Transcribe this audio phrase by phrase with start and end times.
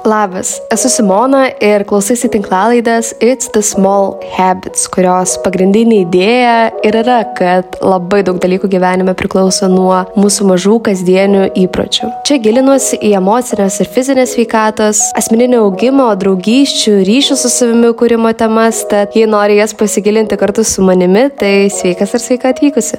[0.00, 7.20] Labas, esu Simona ir klausaisi tinklalaidės It's the Small Habits, kurios pagrindinė idėja ir yra,
[7.38, 12.10] kad labai daug dalykų gyvenime priklauso nuo mūsų mažų kasdienių įpročių.
[12.26, 18.82] Čia gilinuosi į emocinės ir fizinės sveikatos, asmeninio augimo, draugysčių, ryšių su savimi kūrimo temas,
[18.90, 22.98] tad jei nori jas pasigilinti kartu su manimi, tai sveikas ir sveika atvykusi.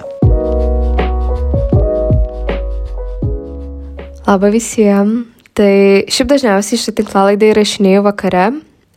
[4.24, 5.33] Labą visiems.
[5.54, 5.74] Tai
[6.10, 8.46] šiaip dažniausiai šitą tinklalaidą įrašinėjau vakare,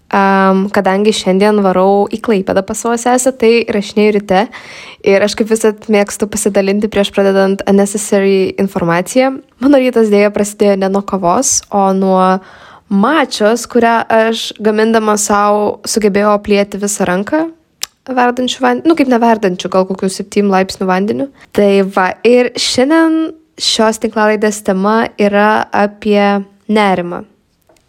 [0.08, 4.46] um, kadangi šiandien varau į Klaipėdą pas savo sesę, tai įrašinėjau ryte
[5.04, 9.34] ir aš kaip visat mėgstu pasidalinti prieš pradedant unnecessary informaciją.
[9.60, 12.38] Mano rytas dėja prasidėjo ne nuo kavos, o nuo
[12.88, 17.46] mačios, kurią aš gamindama savo sugebėjau aplėti visą ranką
[18.06, 21.26] verdančių vandeniu, nu kaip neverdančių, gal kokių 7 laipsnių vandeniu.
[21.56, 27.24] Tai va, ir šiandien šios tinklalaidės tema yra apie nerimą.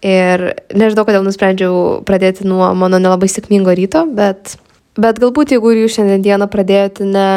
[0.06, 0.44] Ir
[0.78, 4.56] nežinau, kodėl nusprendžiau pradėti nuo mano nelabai sėkmingo ryto, bet,
[5.00, 7.30] bet galbūt jeigu jūs šiandien dieną pradėjote ne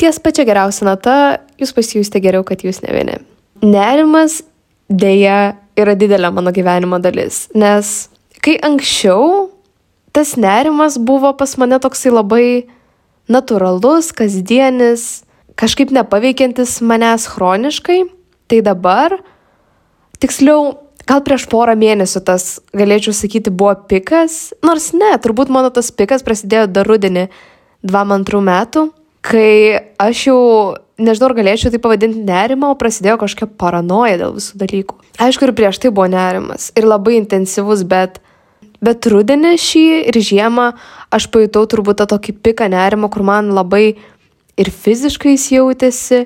[0.00, 1.16] ties pačia geriausia nata,
[1.60, 3.18] jūs pasijūsite geriau, kad jūs ne vieni.
[3.60, 4.40] Nerimas
[4.88, 8.08] dėja yra didelė mano gyvenimo dalis, nes
[8.40, 9.50] kai anksčiau
[10.16, 12.46] tas nerimas buvo pas mane toksai labai
[13.30, 15.22] natūralus, kasdienis,
[15.60, 18.02] kažkaip nepaveikiantis manęs chroniškai,
[18.50, 19.20] tai dabar,
[20.22, 20.74] tiksliau,
[21.08, 26.24] gal prieš porą mėnesių tas, galėčiau sakyti, buvo pikas, nors ne, turbūt mano tas pikas
[26.26, 27.26] prasidėjo dar rudenį
[27.86, 28.86] 22 metų,
[29.26, 29.52] kai
[30.00, 30.40] aš jau,
[31.00, 34.98] nežinau, ar galėčiau tai pavadinti nerimą, o prasidėjo kažkokia paranoja dėl visų dalykų.
[35.20, 38.22] Aišku, ir prieš tai buvo nerimas ir labai intensyvus, bet
[38.80, 40.70] Bet rudenį šį ir žiemą
[41.12, 43.98] aš pajutau turbūt tą tokį piką nerimą, kur man labai
[44.60, 46.22] ir fiziškai jis jautėsi.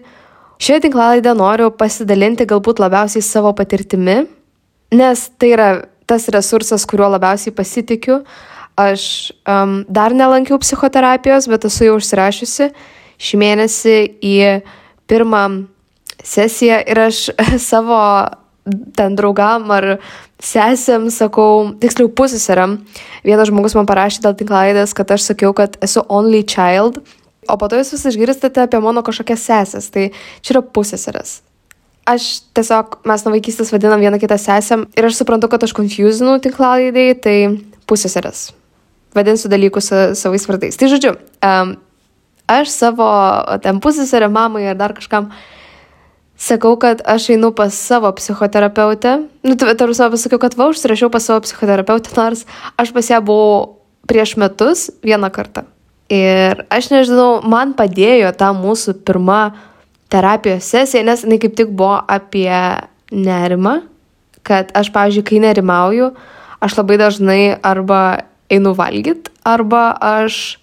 [0.64, 4.22] Šioje tinklalaidę noriu pasidalinti galbūt labiausiai savo patirtimi,
[4.96, 5.66] nes tai yra
[6.08, 8.22] tas resursas, kuriuo labiausiai pasitikiu.
[8.80, 9.02] Aš
[9.44, 12.70] um, dar nelankiau psichoterapijos, bet esu jau užsirašiusi
[13.20, 14.38] šį mėnesį į
[15.10, 15.42] pirmą
[16.24, 17.20] sesiją ir aš
[17.68, 18.00] savo
[18.96, 19.98] ten draugam ar
[20.40, 22.78] sesėm sakau, tiksliau pusėseram,
[23.20, 27.02] vienas žmogus man parašė dėl tinklaidės, kad aš sakiau, kad esu only child
[27.48, 30.10] O po to jūs vis išgirstate apie mano kažkokias sesės, tai
[30.40, 31.40] čia yra pusėseris.
[32.04, 36.36] Aš tiesiog, mes nuo vaikystės vadinam vieną kitą sesėm ir aš suprantu, kad aš konfuzinu
[36.44, 37.36] tinklalaidai, tai
[37.88, 38.50] pusėseris.
[39.16, 39.88] Vadinsiu dalykus
[40.20, 40.76] savais vardais.
[40.76, 41.14] Tai žodžiu,
[41.46, 41.74] um,
[42.50, 43.08] aš savo
[43.64, 45.30] ten pusėserį mamai ar dar kažkam
[46.36, 49.16] sakau, kad aš einu pas savo psichoterapeutę.
[49.46, 52.44] Nu, tarp savo pasakiau, kad va, užsirašiau pas savo psichoterapeutę, nors
[52.76, 53.78] aš pas ją buvau
[54.10, 55.64] prieš metus vieną kartą.
[56.12, 59.54] Ir aš nežinau, man padėjo ta mūsų pirma
[60.12, 62.52] terapijos sesija, nes jinai kaip tik buvo apie
[63.14, 63.78] nerimą,
[64.44, 66.10] kad aš, pavyzdžiui, kai nerimauju,
[66.64, 68.00] aš labai dažnai arba
[68.52, 70.58] einu valgyt, arba aš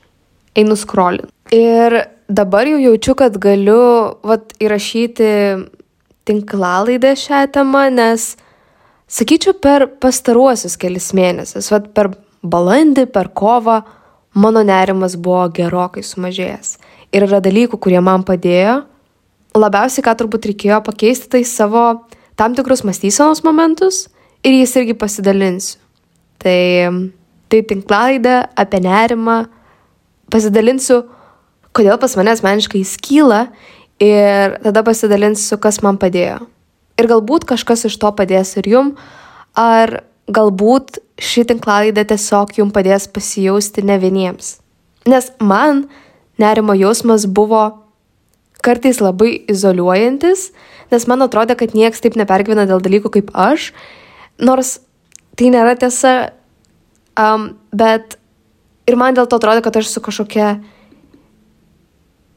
[0.57, 1.29] einu skrolin.
[1.51, 1.97] Ir
[2.29, 3.81] dabar jau jaučiu, kad galiu
[4.27, 5.31] vat, įrašyti
[6.29, 8.35] tinklalaidę šią temą, nes,
[9.11, 13.81] sakyčiau, per pastaruosius kelius mėnesius, vat, per balandį, per kovą,
[14.33, 16.77] mano nerimas buvo gerokai sumažėjęs.
[17.11, 18.81] Ir yra dalykų, kurie man padėjo.
[19.57, 22.05] Labiausiai, ką turbūt reikėjo pakeisti, tai savo
[22.39, 24.05] tam tikrus mąstysenos momentus
[24.47, 25.79] ir jais irgi pasidalinsiu.
[26.41, 26.61] Tai,
[27.51, 29.43] tai tinklalaidė apie nerimą,
[30.31, 31.03] pasidalinsiu,
[31.75, 33.43] kodėl pas mane asmeniškai jis kyla
[34.01, 36.39] ir tada pasidalinsiu, kas man padėjo.
[36.97, 38.95] Ir galbūt kažkas iš to padės ir jum,
[39.57, 40.01] ar
[40.33, 44.57] galbūt ši tinklalaidė tiesiog jums padės pasijausti ne vieniems.
[45.09, 45.85] Nes man
[46.41, 47.63] nerimo jausmas buvo
[48.61, 50.51] kartais labai izoliuojantis,
[50.93, 53.71] nes man atrodė, kad nieks taip nepergyvena dėl dalykų kaip aš,
[54.41, 54.79] nors
[55.39, 56.31] tai nėra tiesa,
[57.17, 58.17] um, bet
[58.89, 60.55] ir man dėl to atrodė, kad aš su kažkokia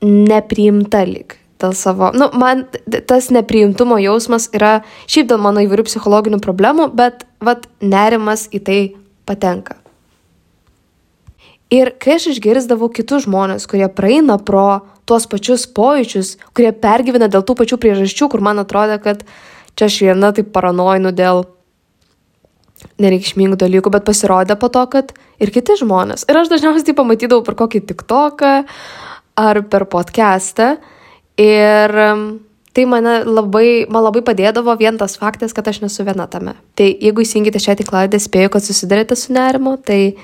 [0.04, 2.66] nepriimta lik dėl savo, nu, man
[3.08, 8.80] tas nepriimtumo jausmas yra šiaip dėl mano įvairių psichologinių problemų, bet, vad, nerimas į tai
[9.28, 9.78] patenka.
[11.72, 17.44] Ir kai aš išgirsdavau kitus žmonės, kurie praeina pro tuos pačius pojūčius, kurie pergyvena dėl
[17.46, 19.24] tų pačių priežasčių, kur man atrodo, kad
[19.74, 21.46] čia aš viena taip paranoinu dėl
[23.00, 26.26] nereikšmingų dalykų, bet pasirodė po to, kad ir kiti žmonės.
[26.28, 28.52] Ir aš dažniausiai tai pamatydavau per kokį tiktoką
[29.40, 30.76] ar per podcastą.
[31.40, 31.94] Ir
[32.74, 36.56] tai mane labai, man labai padėdavo vien tas faktas, kad aš nesu viena tame.
[36.78, 40.16] Tai jeigu įsijungite šią tiklaidę, spėju, kad susidarėte su nerimu, tai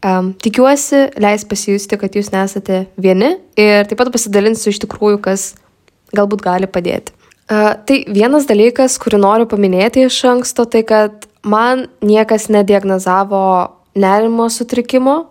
[0.00, 5.50] um, tikiuosi, leis pasijusti, kad jūs nesate vieni ir taip pat pasidalinsiu iš tikrųjų, kas
[6.16, 7.12] galbūt gali padėti.
[7.48, 13.44] Uh, tai vienas dalykas, kurį noriu paminėti iš anksto, tai kad man niekas nediagnozavo
[13.98, 15.26] nerimo sutrikimo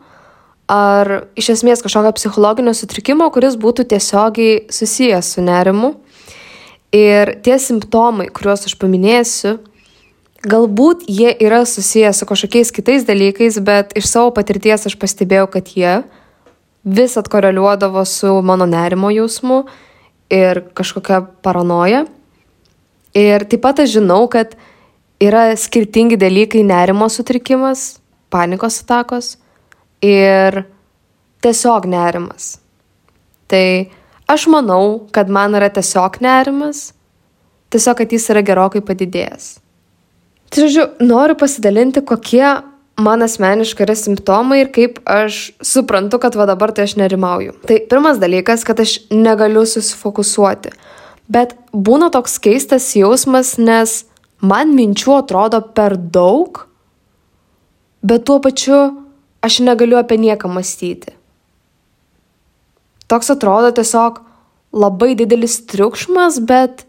[0.68, 5.96] ar iš esmės kažkokio psichologinio sutrikimo, kuris būtų tiesiogiai susijęs su nerimu.
[6.96, 9.58] Ir tie simptomai, kuriuos aš paminėsiu,
[10.48, 15.72] galbūt jie yra susijęs su kažkokiais kitais dalykais, bet iš savo patirties aš pastebėjau, kad
[15.76, 15.98] jie
[16.88, 19.66] vis atkoreliuodavo su mano nerimo jausmu
[20.32, 22.06] ir kažkokia paranoja.
[23.16, 24.56] Ir taip pat aš žinau, kad
[25.24, 27.98] yra skirtingi dalykai nerimo sutrikimas,
[28.32, 29.36] panikos atakos
[30.04, 30.64] ir
[31.46, 32.58] tiesiog nerimas.
[33.48, 33.90] Tai
[34.28, 36.92] aš manau, kad man yra tiesiog nerimas,
[37.74, 39.54] tiesiog, kad jis yra gerokai padidėjęs.
[40.48, 42.46] Tai žodžiu, noriu pasidalinti, kokie
[42.98, 47.58] man asmeniškai yra simptomai ir kaip aš suprantu, kad va dabar tai aš nerimauju.
[47.68, 50.72] Tai pirmas dalykas, kad aš negaliu susifokusuoti.
[51.28, 54.06] Bet būna toks keistas jausmas, nes
[54.40, 56.64] man minčių atrodo per daug,
[58.08, 58.80] bet tuo pačiu
[59.42, 61.16] aš negaliu apie nieką mąstyti.
[63.08, 64.22] Toks atrodo tiesiog
[64.76, 66.86] labai didelis triukšmas, bet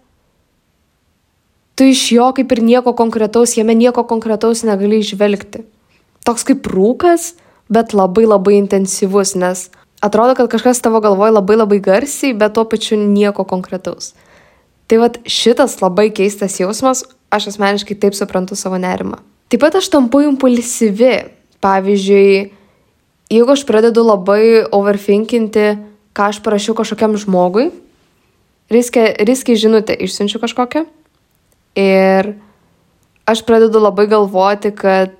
[1.78, 5.66] tu iš jo kaip ir nieko konkretaus, jame nieko konkretaus negali išvelgti
[6.28, 7.32] toks kaip rūkas,
[7.72, 9.68] bet labai labai intensyvus, nes
[10.04, 14.12] atrodo, kad kažkas tavo galvoje labai labai garsiai, bet tuo pačiu nieko konkretaus.
[14.88, 19.20] Tai vad šitas labai keistas jausmas, aš asmeniškai taip suprantu savo nerimą.
[19.48, 21.16] Taip pat aš tampu impulsyvi.
[21.64, 22.52] Pavyzdžiui,
[23.32, 25.66] jeigu aš pradedu labai overthinkinti,
[26.14, 27.70] ką aš parašiau kažkokiam žmogui,
[28.70, 30.84] riskiai riski žinutę išsiunčiu kažkokią
[31.78, 32.32] ir
[33.28, 35.12] aš pradedu labai galvoti, kad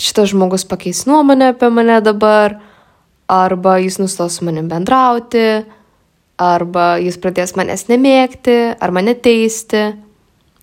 [0.00, 2.58] šitas žmogus pakeis nuomonę apie mane dabar,
[3.30, 5.62] arba jis nustos su manim bendrauti,
[6.40, 9.90] arba jis pradės manęs nemėgti, ar mane teisti,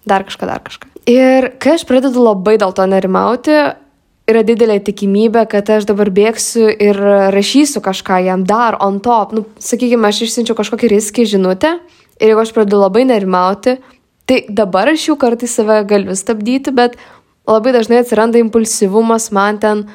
[0.07, 0.89] dar kažką, dar kažką.
[1.07, 3.55] Ir kai aš pradedu labai dėl to nerimauti,
[4.27, 6.97] yra didelė tikimybė, kad aš dabar bėgsiu ir
[7.33, 9.33] rašysiu kažką jam dar on top.
[9.35, 11.77] Nu, sakykime, aš išsiunčiu kažkokį riskį žinutę
[12.19, 13.77] ir jeigu aš pradedu labai nerimauti,
[14.27, 16.97] tai dabar aš jau kartais save galiu stabdyti, bet
[17.47, 19.85] labai dažnai atsiranda impulsyvumas man ten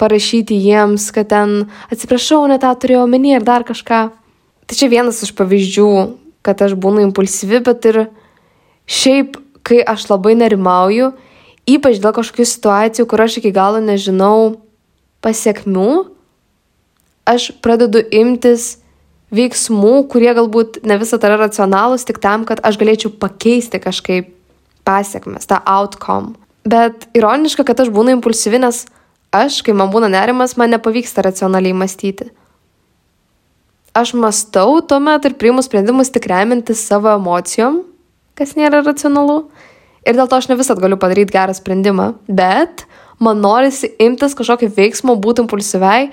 [0.00, 4.00] parašyti jiems, kad ten atsiprašau, ne tą turėjau omeny ir dar kažką.
[4.66, 5.90] Tai čia vienas iš pavyzdžių,
[6.42, 7.98] kad aš būnu impulsyvi, bet ir
[8.88, 11.12] šiaip, kai aš labai nerimauju,
[11.68, 14.60] ypač dėl kažkokių situacijų, kur aš iki galo nežinau
[15.22, 15.90] pasiekmių,
[17.28, 18.82] aš pradedu imtis
[19.32, 24.32] veiksmų, kurie galbūt ne visą tai yra racionalūs, tik tam, kad aš galėčiau pakeisti kažkaip
[24.84, 26.36] pasiekmes, tą outcome.
[26.68, 28.84] Bet ironiška, kad aš būnu impulsyvi, nes
[29.34, 32.28] aš, kai man būna nerimas, man nepavyksta racionaliai mąstyti.
[33.96, 37.82] Aš mastau tuomet ir priimu sprendimus tik remintis savo emocijom,
[38.38, 39.42] kas nėra racionalu.
[40.02, 42.86] Ir dėl to aš ne visat galiu padaryti gerą sprendimą, bet
[43.22, 46.10] man norisi imtis kažkokio veiksmo, būti impulsyviai,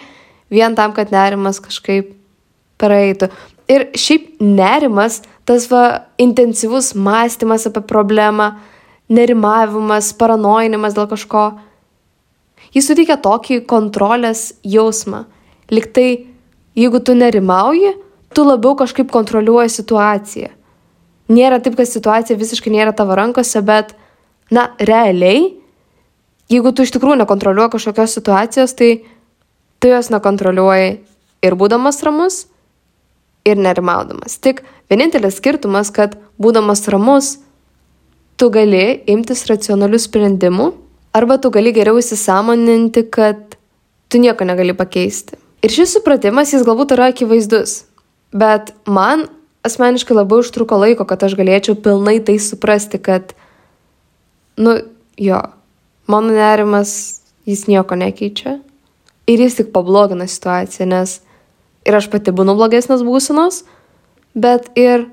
[0.53, 2.11] vien tam, kad nerimas kažkaip
[2.81, 3.31] praeitų.
[3.69, 8.51] Ir šiaip nerimas, tas va intensyvus mąstymas apie problemą,
[9.09, 11.43] nerimavimas, paranojinimas dėl kažko.
[12.73, 15.23] Jis suteikia tokį kontrolės jausmą.
[15.73, 16.25] Liktai,
[16.77, 17.95] jeigu tu nerimauji,
[18.33, 20.53] tu labiau kažkaip kontroliuoji situaciją.
[21.29, 23.93] Nėra taip, kad situacija visiškai nėra tavo rankose, bet,
[24.53, 25.51] na, realiai,
[26.49, 29.03] jeigu tu iš tikrųjų nekontroliuoji kažkokios situacijos, tai
[29.79, 30.95] tu jos nekontroliuoji
[31.45, 32.47] ir būdamas ramus,
[33.47, 34.37] ir nerimaudamas.
[34.41, 37.37] Tik vienintelis skirtumas, kad būdamas ramus,
[38.39, 40.71] tu gali imtis racionalių sprendimų
[41.15, 43.57] arba tu gali geriau įsisamoninti, kad
[44.09, 45.37] tu nieko negali pakeisti.
[45.65, 47.83] Ir šis supratimas jis galbūt yra akivaizdus,
[48.31, 49.27] bet man
[49.63, 53.33] asmeniškai labai užtruko laiko, kad aš galėčiau pilnai tai suprasti, kad,
[54.59, 54.77] nu,
[55.19, 55.41] jo,
[56.07, 58.59] mano nerimas jis nieko nekeičia.
[59.29, 61.19] Ir jis tik pablogina situaciją, nes
[61.85, 63.63] ir aš pati būnu blogesnės būsenos,
[64.33, 65.07] bet ir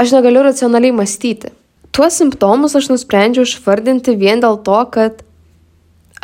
[0.00, 1.52] aš negaliu racionaliai mąstyti.
[1.92, 5.24] Tuos simptomus aš nusprendžiau išvardinti vien dėl to, kad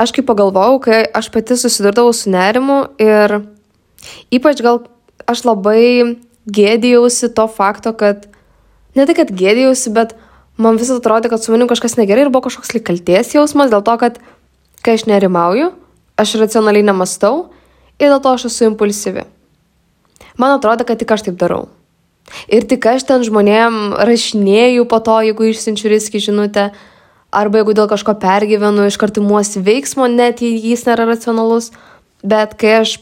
[0.01, 3.41] aš kaip pagalvojau, kai aš pati susidurdavau su nerimu ir
[4.35, 4.85] ypač gal
[5.31, 6.17] aš labai
[6.51, 8.29] gėdėjausi to fakto, kad
[8.97, 10.15] ne tai, kad gėdėjausi, bet
[10.61, 13.97] man vis atrodė, kad su manim kažkas negerai ir buvo kažkoks likalties jausmas dėl to,
[14.01, 14.21] kad
[14.85, 15.73] kai aš nerimauju,
[16.21, 17.49] aš racionaliai nemastau
[17.99, 19.25] ir dėl to aš esu impulsyvi.
[20.37, 21.69] Man atrodo, kad tik aš taip darau.
[22.49, 26.71] Ir tik aš ten žmonėm rašinėjau po to, jeigu išsiunčiu riskį žinutę,
[27.35, 31.71] arba jeigu dėl kažko pergyvenu, iš karto muosi veiksmo, net jei jis nėra racionalus.
[32.25, 32.97] Bet kai aš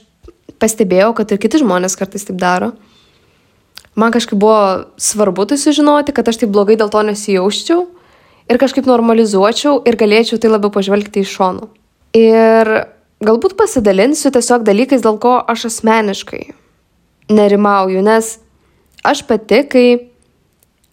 [0.63, 2.73] pastebėjau, kad ir kiti žmonės kartais taip daro,
[3.99, 7.87] man kažkaip buvo svarbu tai sužinoti, kad aš taip blogai dėl to nesijausčiau
[8.51, 11.69] ir kažkaip normalizuočiau ir galėčiau tai labiau pažvelgti iš šonų.
[12.19, 12.73] Ir
[13.25, 16.45] galbūt pasidalinsiu tiesiog dalykais, dėl ko aš asmeniškai
[17.33, 18.35] nerimauju, nes
[19.07, 19.87] aš pati, kai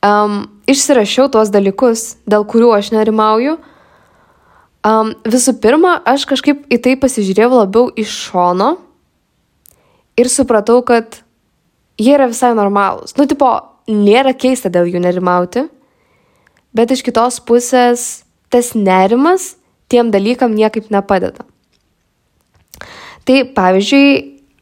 [0.05, 3.57] um, išsirašiau tuos dalykus, dėl kurių aš nerimauju,
[4.87, 8.75] um, visų pirma, aš kažkaip į tai pasižiūrėjau labiau iš šono
[10.19, 11.21] ir supratau, kad
[11.99, 13.15] jie yra visai normalūs.
[13.19, 13.51] Nu, tipo,
[13.89, 15.65] nėra keista dėl jų nerimauti,
[16.75, 19.55] bet iš kitos pusės tas nerimas
[19.89, 21.45] tiem dalykam niekaip nepadeda.
[23.25, 24.11] Tai pavyzdžiui,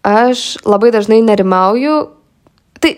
[0.08, 1.98] aš labai dažnai nerimauju,
[2.84, 2.96] tai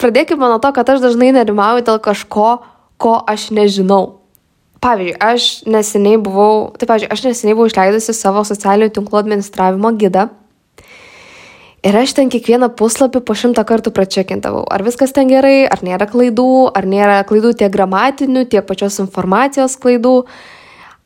[0.00, 2.50] pradėkime nuo to, kad aš dažnai nerimauju dėl kažko,
[3.00, 4.20] ko aš nežinau.
[4.82, 10.28] Pavyzdžiui, aš neseniai buvau, tai pavyzdžiui, aš neseniai buvau išleidusi savo socialinių tinklų administravimo gidą
[11.82, 16.06] Ir aš ten kiekvieną puslapį po šimtą kartų pračekintavau, ar viskas ten gerai, ar nėra
[16.06, 20.20] klaidų, ar nėra klaidų tiek gramatinių, tiek pačios informacijos klaidų,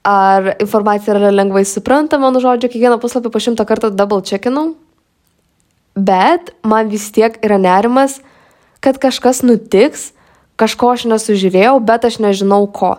[0.05, 4.75] ar informacija yra lengvai suprantama, nu žodžiu, kiekvieną puslapį po šimtą kartų double checkinau.
[5.97, 8.21] Bet man vis tiek yra nerimas,
[8.85, 10.11] kad kažkas nutiks,
[10.61, 12.99] kažko aš nesužiūrėjau, bet aš nežinau ko.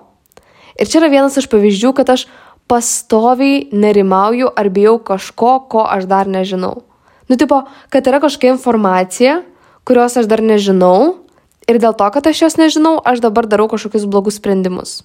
[0.82, 2.26] Ir čia yra vienas iš pavyzdžių, kad aš
[2.66, 6.87] pastoviai nerimauju ar bijau kažko, ko aš dar nežinau.
[7.28, 9.42] Nu, tipo, kad yra kažkokia informacija,
[9.88, 11.28] kurios aš dar nežinau
[11.68, 15.02] ir dėl to, kad aš jos nežinau, aš dabar darau kažkokius blogus sprendimus.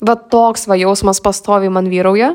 [0.00, 2.34] Bet toks va jausmas pastoviai man vyrauja.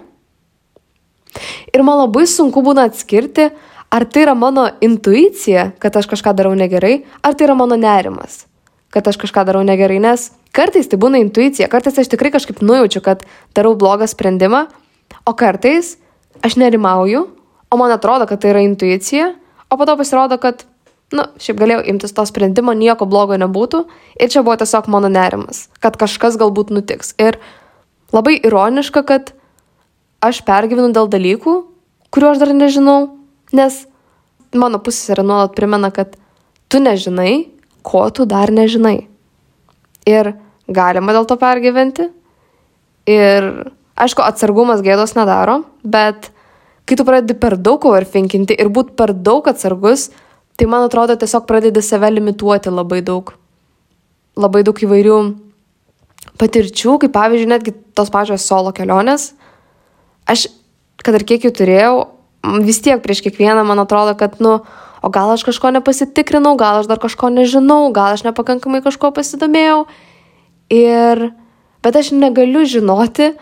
[1.72, 3.50] Ir man labai sunku būna atskirti,
[3.91, 8.46] ar tai yra mano intuicija, kad aš kažką darau negerai, ar tai yra mano nerimas,
[8.91, 13.03] kad aš kažką darau negerai, nes kartais tai būna intuicija, kartais aš tikrai kažkaip nujaučiu,
[13.05, 13.24] kad
[13.55, 14.65] darau blogą sprendimą,
[15.25, 15.96] o kartais
[16.43, 17.27] aš nerimauju,
[17.72, 19.32] o man atrodo, kad tai yra intuicija,
[19.72, 20.66] o po to pasirodo, kad,
[21.12, 23.86] na, nu, šiaip galėjau imtis to sprendimo, nieko blogo nebūtų
[24.20, 27.16] ir čia buvo tiesiog mano nerimas, kad kažkas galbūt nutiks.
[27.22, 27.40] Ir
[28.12, 29.32] labai ironiška, kad
[30.24, 31.56] aš pergyvenu dėl dalykų,
[32.12, 33.00] kuriuo aš dar nežinau,
[33.56, 33.86] nes
[34.56, 36.18] mano pusės yra nuolat primena, kad
[36.72, 37.48] tu nežinai,
[37.88, 39.08] ko tu dar nežinai.
[40.08, 40.34] Ir
[40.68, 42.10] galima dėl to pergyventi.
[43.10, 43.48] Ir
[43.98, 46.30] aišku, atsargumas gėdos nedaro, bet
[46.86, 50.10] kai tu pradedi per daug overfinkinti ir būt per daug atsargus,
[50.58, 53.34] tai man atrodo tiesiog pradedi save limituoti labai daug.
[54.40, 55.18] Labai daug įvairių
[56.40, 59.32] patirčių, kaip pavyzdžiui, netgi tos pačios solo kelionės.
[60.30, 60.48] Aš,
[61.02, 61.96] kad ir kiek jų turėjau,
[62.66, 64.60] vis tiek prieš kiekvieną man atrodo, kad, nu,
[65.02, 69.86] o gal aš kažko nepasitikrinau, gal aš dar kažko nežinau, gal aš nepakankamai kažko pasidomėjau.
[70.72, 71.32] Ir,
[71.84, 73.34] bet aš negaliu žinoti,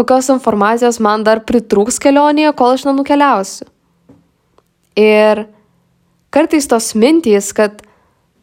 [0.00, 3.68] kokios informacijos man dar pritrūks kelionėje, kol aš nenukeliausiu.
[4.98, 5.44] Ir
[6.34, 7.82] kartais tos mintys, kad,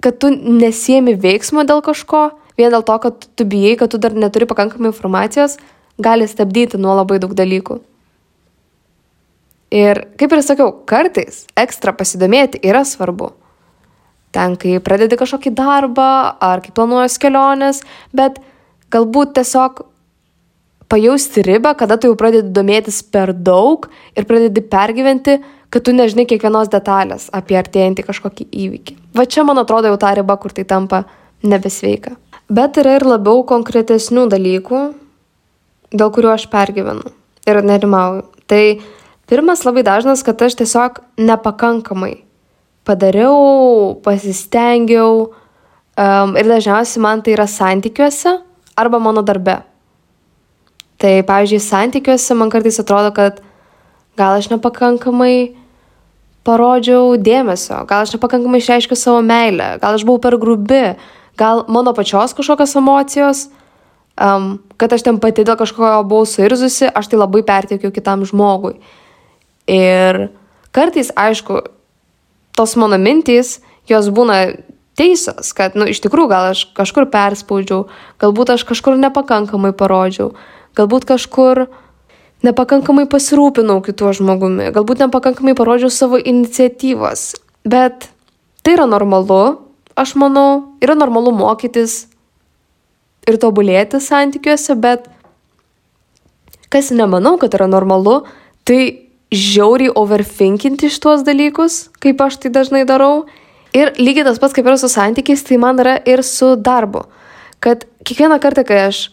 [0.04, 4.16] kad tu nesiemi veiksmo dėl kažko, vien dėl to, kad tu bijai, kad tu dar
[4.16, 5.58] neturi pakankamai informacijos,
[5.98, 7.82] gali stabdyti nuo labai daug dalykų.
[9.74, 13.34] Ir kaip ir sakiau, kartais ekstra pasidomėti yra svarbu.
[14.32, 16.10] Ten, kai pradedi kažkokį darbą
[16.44, 17.82] ar kai planuojas keliones,
[18.16, 18.40] bet
[18.94, 19.84] galbūt tiesiog
[20.91, 25.38] pajausti ribą, kada tu jau pradedi domėtis per daug ir pradedi pergyventi,
[25.70, 28.96] kad tu nežinai kiekvienos detalės apie artėjantį kažkokį įvykį.
[29.17, 31.03] Va čia, man atrodo, jau ta riba, kur tai tampa
[31.44, 32.15] nebesveika.
[32.48, 34.84] Bet yra ir labiau konkretesnių dalykų,
[35.91, 37.12] dėl kurių aš pergyvenu
[37.48, 38.24] ir nerimauju.
[38.48, 38.63] Tai
[39.27, 42.13] pirmas labai dažnas, kad aš tiesiog nepakankamai
[42.88, 48.38] padariau, pasistengiau um, ir dažniausiai man tai yra santykiuose
[48.79, 49.60] arba mano darbe.
[50.98, 53.42] Tai, pavyzdžiui, santykiuose man kartais atrodo, kad
[54.18, 55.54] gal aš nepakankamai
[56.48, 60.96] parodžiau dėmesio, gal aš nepakankamai išreiškiu savo meilę, gal aš buvau per grubi,
[61.38, 63.46] gal mano pačios kažkokios emocijos,
[64.18, 68.77] um, kad aš ten pati dėl kažko buvau suirzusi, aš tai labai perteikiu kitam žmogui.
[69.70, 70.30] Ir
[70.74, 71.62] kartais, aišku,
[72.58, 74.58] tos mano mintys, jos būna
[74.98, 77.86] teisas, kad, na, nu, iš tikrųjų, gal aš kažkur perspaudžiau,
[78.24, 80.32] galbūt aš kažkur nepakankamai parodžiau,
[80.77, 81.65] galbūt kažkur
[82.46, 87.34] nepakankamai pasirūpinau kituo žmogumi, galbūt nepakankamai parodžiau savo iniciatyvas.
[87.67, 88.10] Bet
[88.63, 89.57] tai yra normalu,
[89.98, 92.05] aš manau, yra normalu mokytis
[93.27, 95.10] ir tobulėti santykiuose, bet
[96.72, 98.22] kas nemanau, kad yra normalu,
[98.67, 103.25] tai žiauriai overfinkinti šitos dalykus, kaip aš tai dažnai darau.
[103.75, 107.03] Ir lygiai tas pats kaip yra su santykiais, tai man yra ir su darbu.
[107.60, 109.07] Kad kiekvieną kartą, kai aš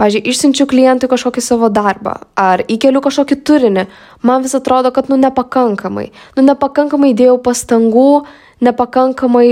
[0.00, 3.84] Pavyzdžiui, išsiunčiu klientui kažkokį savo darbą ar įkeliu kažkokį turinį,
[4.24, 6.06] man vis atrodo, kad nu nepakankamai.
[6.38, 8.24] Nu nepakankamai dėjau pastangų,
[8.64, 9.50] nepakankamai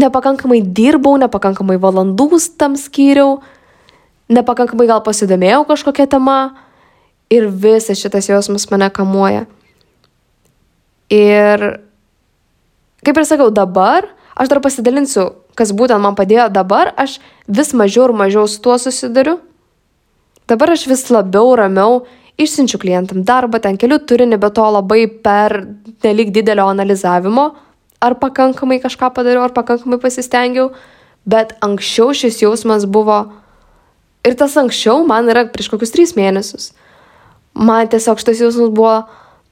[0.00, 3.40] nepakankamai dirbau, nepakankamai valandų tam skyriau,
[4.30, 6.38] nepakankamai gal pasidomėjau kažkokią temą
[7.30, 9.46] ir visas šitas jausmas mane kamuoja.
[11.10, 11.66] Ir
[13.06, 18.08] kaip ir sakau, dabar aš dar pasidalinsiu, kas būtent man padėjo dabar, aš vis mažiau
[18.08, 19.38] ir mažiau su tuo susiduriu.
[20.48, 22.00] Dabar aš vis labiau ramiau
[22.40, 25.60] išsiunčiu klientam darbą, ten keliu turinį, bet to labai per
[26.02, 27.50] nelik didelio analizavimo,
[28.00, 30.72] ar pakankamai kažką padariau, ar pakankamai pasistengiau,
[31.28, 33.20] bet anksčiau šis jausmas buvo
[34.24, 36.72] Ir tas anksčiau man yra prieš kokius trys mėnesius.
[37.56, 39.06] Man tiesiog šitas jausmas buvo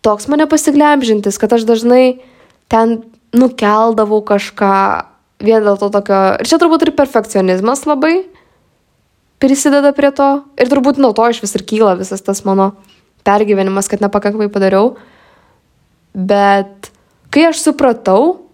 [0.04, 2.20] toks mane pasiglemžintis, kad aš dažnai
[2.68, 3.00] ten
[3.32, 5.07] nukeldavau kažką
[5.42, 6.20] vien dėl to tokio.
[6.40, 8.26] Ir čia turbūt ir perfekcionizmas labai
[9.42, 10.28] prisideda prie to.
[10.58, 12.72] Ir turbūt nuo to iš vis ir kyla visas tas mano
[13.26, 14.96] pergyvenimas, kad nepakankamai padariau.
[16.14, 16.90] Bet
[17.34, 18.48] kai aš supratau,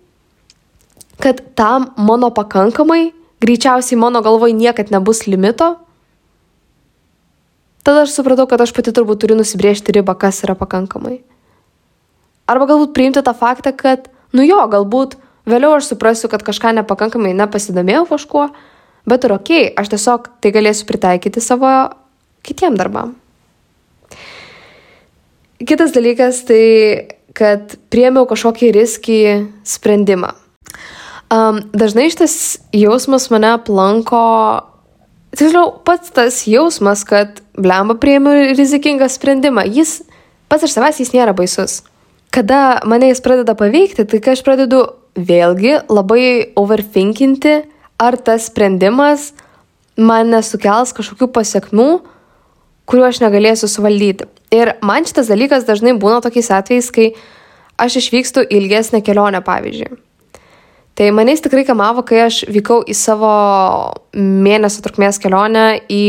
[1.23, 5.77] kad tam mano pakankamai, greičiausiai mano galvoj niekad nebus limito,
[7.85, 11.19] Tada aš supratau, kad aš pati turbūt turiu nusibriežti ribą, kas yra pakankamai.
[12.49, 17.35] Arba galbūt priimti tą faktą, kad, nu jo, galbūt vėliau aš suprasiu, kad kažką nepakankamai
[17.37, 18.49] nepasidomėjau kažkuo,
[19.09, 21.73] bet ir ok, aš tiesiog tai galėsiu pritaikyti savo
[22.45, 23.15] kitiem darbam.
[25.65, 26.65] Kitas dalykas tai,
[27.37, 29.21] kad priemiau kažkokį riskį
[29.65, 30.35] sprendimą.
[31.33, 34.21] Um, dažnai šitas jausmas mane aplanko
[35.35, 40.03] tiksliau, pats tas jausmas, kad blemba priėmiau rizikingą sprendimą, jis
[40.53, 41.81] pats iš savęs jis nėra baisus.
[42.35, 47.55] Kada mane jis pradeda paveikti, tai kai aš pradedu vėlgi labai overthinkinti,
[48.03, 49.33] ar tas sprendimas
[49.97, 51.91] man nesukels kažkokių pasiekmių,
[52.91, 54.27] kuriuo aš negalėsiu suvaldyti.
[54.55, 57.13] Ir man šitas dalykas dažnai būna tokiais atvejais, kai
[57.81, 59.97] aš išvykstu ilgesnę kelionę, pavyzdžiui.
[60.95, 63.31] Tai manęs tikrai kamavo, kai aš vykau į savo
[64.15, 66.05] mėnesio trukmės kelionę į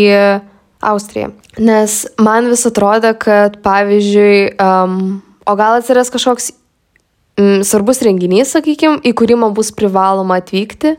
[0.86, 1.32] Austriją.
[1.58, 6.52] Nes man vis atrodė, kad pavyzdžiui, um, o gal atsiras kažkoks
[7.40, 10.96] mm, svarbus renginys, sakykime, į kurį man bus privaloma atvykti,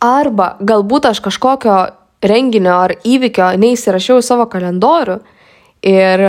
[0.00, 1.80] arba galbūt aš kažkokio
[2.24, 5.20] renginio ar įvykio neįsirašiau į savo kalendorių
[5.88, 6.24] ir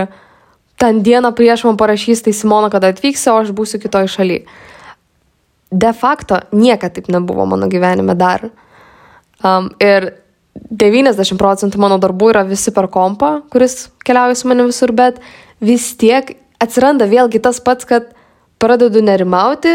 [0.80, 4.46] ten dieną prieš man parašys, tai Simona, kada atvyksi, o aš būsiu kitoj šalyje
[5.72, 8.50] de facto niekada taip nebuvo mano gyvenime dar.
[9.44, 10.12] Um, ir
[10.70, 15.22] 90 procentų mano darbų yra visi per kompą, kuris keliauja su manimi visur, bet
[15.64, 18.12] vis tiek atsiranda vėlgi tas pats, kad
[18.62, 19.74] pradedu nerimauti,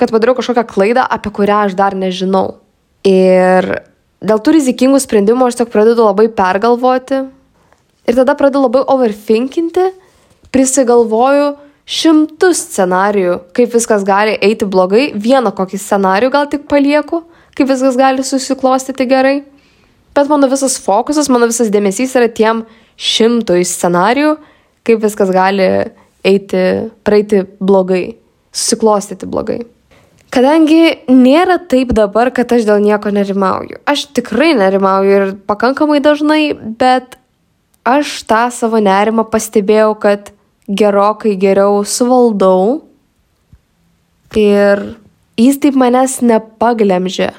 [0.00, 2.58] kad padariau kažkokią klaidą, apie kurią aš dar nežinau.
[3.06, 3.68] Ir
[4.22, 7.20] dėl tų rizikingų sprendimų aš tiesiog pradedu labai pergalvoti
[8.08, 9.90] ir tada pradedu labai overthinkinti,
[10.54, 11.52] prisigalvoju,
[11.88, 17.22] šimtus scenarijų, kaip viskas gali eiti blogai, vieną kokį scenarijų gal tik palieku,
[17.58, 19.40] kaip viskas gali susiklostyti gerai.
[20.12, 22.64] Bet mano visas fokusas, mano visas dėmesys yra tiem
[23.00, 24.36] šimtui scenarijų,
[24.86, 25.68] kaip viskas gali
[26.26, 26.64] eiti,
[27.02, 28.04] praeiti blogai,
[28.52, 29.62] susiklostyti blogai.
[30.32, 33.82] Kadangi nėra taip dabar, kad aš dėl nieko nerimauju.
[33.88, 37.18] Aš tikrai nerimauju ir pakankamai dažnai, bet
[37.84, 40.32] aš tą savo nerimą pastebėjau, kad
[40.68, 42.80] gerokai geriau suvaldau
[44.38, 44.82] ir
[45.36, 47.32] jis taip manęs nepaglemžia.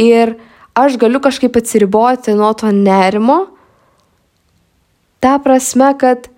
[0.00, 0.38] Ir
[0.72, 3.42] aš galiu kažkaip atsiriboti nuo to nerimo,
[5.20, 6.32] ta prasme, kad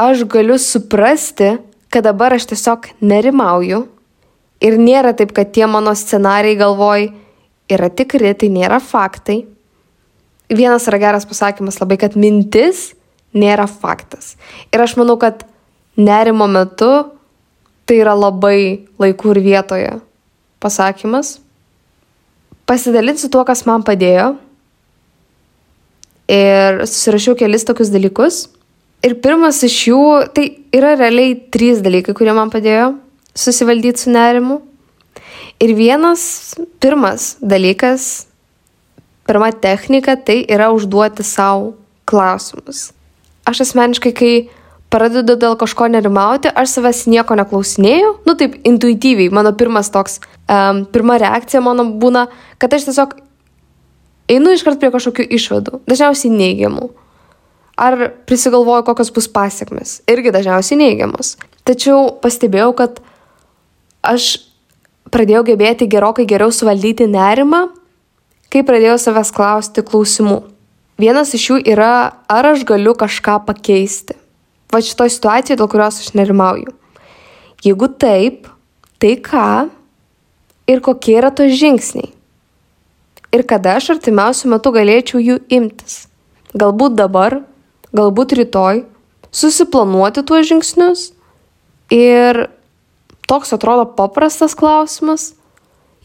[0.00, 1.58] aš galiu suprasti,
[1.90, 3.84] kad dabar aš tiesiog nerimauju
[4.62, 7.08] ir nėra taip, kad tie mano scenarijai galvoj
[7.70, 9.42] yra tikri, tai nėra faktai.
[10.50, 12.90] Vienas yra geras pasakymas labai, kad mintis
[13.34, 14.34] nėra faktas.
[14.74, 15.44] Ir aš manau, kad
[15.98, 16.90] nerimo metu
[17.86, 19.92] tai yra labai laikų ir vietoje
[20.62, 21.38] pasakymas.
[22.70, 24.34] Pasidalinsiu tuo, kas man padėjo.
[26.30, 28.44] Ir susirašiau kelis tokius dalykus.
[29.06, 30.02] Ir pirmas iš jų,
[30.36, 32.92] tai yra realiai trys dalykai, kurie man padėjo
[33.38, 34.60] susivaldyti su nerimu.
[35.60, 36.22] Ir vienas,
[36.80, 38.26] pirmas dalykas,
[39.28, 41.74] pirma technika, tai yra užduoti savo
[42.08, 42.90] klausimus
[43.50, 44.32] aš asmeniškai, kai
[44.90, 50.84] pradedu dėl kažko nerimauti, aš savęs nieko neklausinėjau, nu taip intuityviai, mano pirmas toks, um,
[50.90, 52.26] pirma reakcija mano būna,
[52.62, 53.16] kad aš tiesiog
[54.30, 56.90] einu iškart prie kažkokių išvadų, dažniausiai neigiamų.
[57.80, 57.96] Ar
[58.28, 61.38] prisigalvoju, kokios bus pasiekmes, irgi dažniausiai neigiamos.
[61.64, 63.00] Tačiau pastebėjau, kad
[64.04, 64.34] aš
[65.12, 67.70] pradėjau gebėti gerokai geriau suvaldyti nerimą,
[68.52, 70.42] kai pradėjau savęs klausti klausimų.
[71.00, 74.18] Vienas iš jų yra, ar aš galiu kažką pakeisti.
[74.70, 76.76] Va šitoje situacijoje, dėl kurios aš nerimauju.
[77.64, 78.46] Jeigu taip,
[79.00, 79.70] tai ką
[80.68, 82.12] ir kokie yra to žingsniai.
[83.32, 86.06] ir kada aš artimiausiu metu galėčiau jų imtis.
[86.58, 87.40] Galbūt dabar,
[87.96, 88.84] galbūt rytoj,
[89.30, 91.10] susiplanuoti tuos žingsnius.
[91.90, 92.46] Ir
[93.30, 95.32] toks atrodo paprastas klausimas,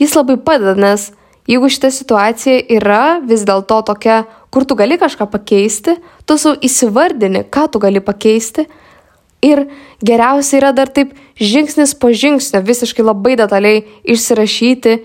[0.01, 1.11] jis labai padeda, nes
[1.49, 7.45] jeigu šita situacija yra vis dėlto tokia, kur tu gali kažką pakeisti, tu savo įsivardini,
[7.45, 8.65] ką tu gali pakeisti.
[9.45, 9.67] Ir
[10.01, 14.95] geriausia yra dar taip žingsnis po žingsnio visiškai labai detaliai išsirašyti,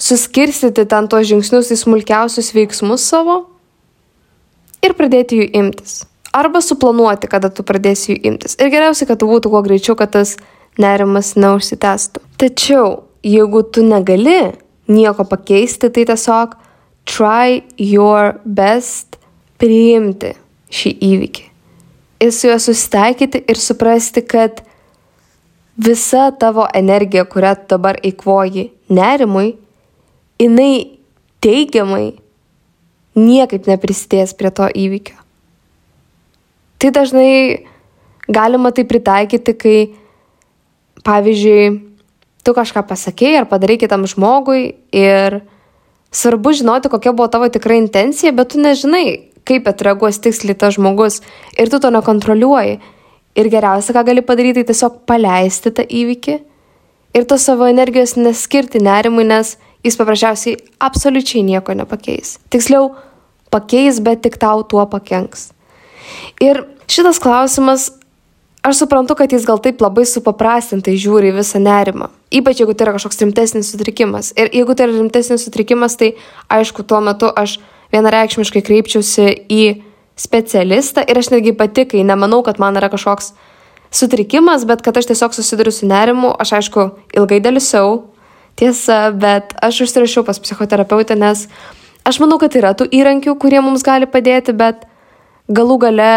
[0.00, 3.51] suskirstyti ten tuos žingsnius į smulkiausius veiksmus savo
[4.82, 6.02] ir pradėti jų imtis.
[6.32, 8.56] Arba suplanuoti, kada tu pradėsi jų imtis.
[8.60, 10.36] Ir geriausia, kad tu būtų kuo greičiau, kad tas
[10.80, 12.22] nerimas neužsitęstų.
[12.40, 14.54] Tačiau, jeigu tu negali
[14.88, 16.56] nieko pakeisti, tai tiesiog
[17.04, 19.18] try your best
[19.60, 20.32] priimti
[20.72, 21.48] šį įvykį.
[22.22, 24.62] Ir su juo susitaikyti ir suprasti, kad
[25.76, 29.56] visa tavo energija, kurią tu dabar eikvoji nerimui,
[30.40, 30.98] jinai
[31.42, 32.21] teigiamai
[33.18, 35.18] niekaip neprisidės prie to įvykio.
[36.82, 37.32] Tai dažnai
[38.26, 39.78] galima tai pritaikyti, kai,
[41.06, 41.66] pavyzdžiui,
[42.42, 45.42] tu kažką pasakėjai ar padarai kitam žmogui ir
[46.12, 51.20] svarbu žinoti, kokia buvo tavo tikra intencija, bet tu nežinai, kaip atreaguos tiksliai tas žmogus
[51.58, 52.80] ir tu to nekontroliuoji.
[53.32, 56.34] Ir geriausia, ką gali padaryti, tai tiesiog paleisti tą įvykį
[57.16, 62.38] ir to savo energijos neskirti nerimui, nes jis paprasčiausiai absoliučiai nieko nepakeis.
[62.50, 62.92] Tiksliau,
[63.50, 65.50] pakeis, bet tik tau tuo pakenks.
[66.42, 67.90] Ir šitas klausimas,
[68.62, 72.10] aš suprantu, kad jis gal taip labai supaprastintai žiūri į visą nerimą.
[72.32, 74.32] Ypač jeigu tai yra kažkoks rimtesnis sutrikimas.
[74.38, 76.14] Ir jeigu tai yra rimtesnis sutrikimas, tai
[76.52, 77.58] aišku, tuo metu aš
[77.92, 79.64] vienareikšmiškai kreipčiausi į
[80.16, 83.32] specialistą ir aš netgi pati, kai nemanau, kad man yra kažkoks
[83.92, 86.86] sutrikimas, bet kad aš tiesiog susiduriu su nerimu, aš aišku
[87.18, 88.11] ilgai dalysiau,
[88.58, 91.46] tiesa, bet aš užsirašiau pas psichoterapeutę, nes
[92.08, 94.86] aš manau, kad yra tų įrankių, kurie mums gali padėti, bet
[95.52, 96.12] galų gale,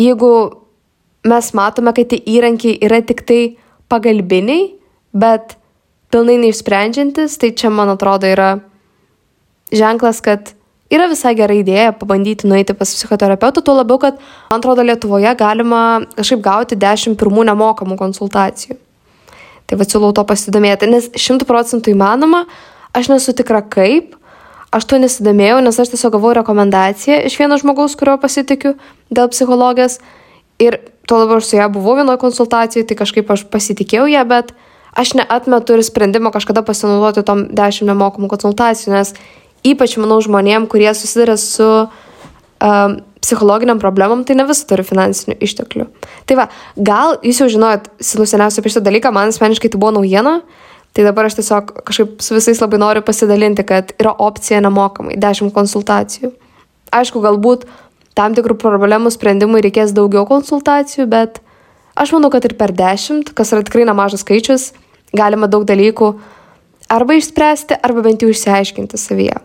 [0.00, 0.32] jeigu
[1.28, 3.42] mes matome, kad tie įrankiai yra tik tai
[3.92, 4.72] pagalbiniai,
[5.12, 5.56] bet
[6.12, 8.56] pilnai neišsprendžiantis, tai čia, man atrodo, yra
[9.72, 10.52] ženklas, kad
[10.92, 16.02] yra visai gera idėja pabandyti nueiti pas psichoterapeutą, tuo labiau, kad, man atrodo, Lietuvoje galima
[16.16, 18.76] kažkaip gauti 10 pirmų nemokamų konsultacijų.
[19.70, 22.44] Tai va siūlau to pasidomėti, nes šimtų procentų įmanoma,
[22.96, 24.16] aš nesu tikra kaip,
[24.72, 28.74] aš to nesidomėjau, nes aš tiesiog gavau rekomendaciją iš vieno žmogaus, kurio pasitikiu
[29.12, 30.00] dėl psichologijos
[30.62, 34.52] ir tuo labiau aš su ją buvau vienoje konsultacijoje, tai kažkaip aš pasitikėjau ją, bet
[34.98, 39.14] aš neatmetu ir sprendimo kažkada pasinaudoti tom 10 nemokamų konsultacijų, nes
[39.66, 41.68] ypač manau žmonėm, kurie susiduria su
[42.62, 45.86] um, psichologiniam problemam, tai ne visi turi finansinių išteklių.
[46.26, 50.40] Tai va, gal jūs jau žinojot seniausiai apie šitą dalyką, man asmeniškai tai buvo naujiena,
[50.92, 55.54] tai dabar aš tiesiog kažkaip su visais labai noriu pasidalinti, kad yra opcija nemokamai, 10
[55.54, 56.32] konsultacijų.
[56.92, 57.64] Aišku, galbūt
[58.18, 61.40] tam tikrų problemų sprendimui reikės daugiau konsultacijų, bet
[61.96, 64.72] aš manau, kad ir per 10, kas yra tikrai nemažas skaičius,
[65.16, 66.10] galima daug dalykų
[66.92, 69.38] arba išspręsti, arba bent jau išsiaiškinti savyje.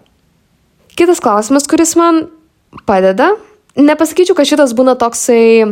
[0.98, 2.26] Kitas klausimas, kuris man
[2.86, 3.32] padeda
[3.78, 5.66] nepasakyčiau, kad šitas būna toksai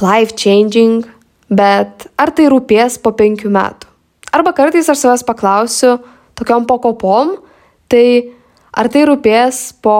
[0.00, 1.06] life changing,
[1.52, 3.88] bet ar tai rūpės po penkių metų?
[4.32, 5.98] Arba kartais aš savęs paklausiu
[6.38, 7.36] tokiom pakopom,
[7.92, 8.32] tai
[8.72, 9.98] ar tai rūpės po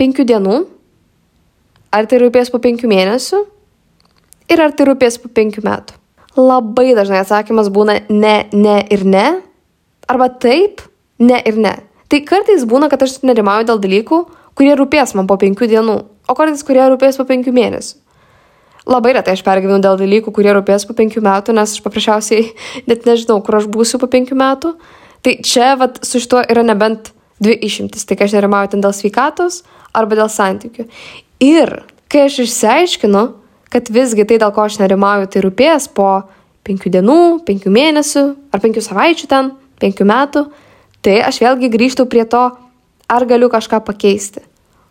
[0.00, 0.58] penkių dienų,
[1.94, 3.42] ar tai rūpės po penkių mėnesių
[4.50, 5.98] ir ar tai rūpės po penkių metų.
[6.38, 9.26] Labai dažnai atsakymas būna ne, ne ir ne,
[10.08, 10.80] arba taip,
[11.20, 11.74] ne ir ne.
[12.12, 14.16] Tai kartais būna, kad aš nerimauju dėl dalykų,
[14.58, 15.94] kurie rūpės man po penkių dienų,
[16.28, 17.94] o kartais kurie rūpės po penkių mėnesių.
[18.92, 22.48] Labai retai aš pergyvenu dėl dalykų, kurie rūpės po penkių metų, nes aš paprasčiausiai
[22.90, 24.74] net nežinau, kur aš būsiu po penkių metų.
[25.22, 28.04] Tai čia vat, su šituo yra nebent dvi išimtis.
[28.04, 29.62] Tai kai aš nerimauju ten dėl sveikatos
[29.94, 30.88] arba dėl santykių.
[31.46, 31.78] Ir
[32.12, 33.22] kai aš išsiaiškinu,
[33.72, 36.10] kad visgi tai, dėl ko aš nerimauju, tai rūpės po
[36.66, 40.44] penkių dienų, penkių mėnesių ar penkių savaičių ten, penkių metų,
[41.02, 42.50] tai aš vėlgi grįžtu prie to,
[43.12, 44.42] ar galiu kažką pakeisti.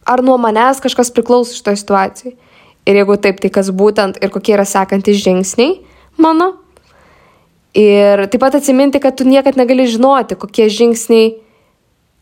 [0.06, 2.36] Ar nuo manęs kažkas priklauso šitoje situacijoje.
[2.89, 5.78] Ir jeigu taip, tai kas būtent ir kokie yra sekantys žingsniai
[6.17, 6.56] mano.
[7.78, 11.36] Ir taip pat atsiminti, kad tu niekad negali žinoti, kokie žingsniai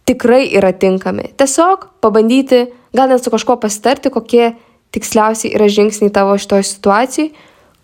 [0.10, 1.32] tikrai yra tinkami.
[1.39, 4.52] Tiesiog pabandyti, gal net su kažkuo pasitarti, kokie
[4.93, 7.32] tiksliausiai yra žingsniai tavo šitoje situacijoje,